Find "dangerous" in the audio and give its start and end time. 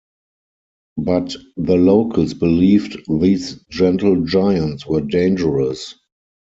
5.01-5.93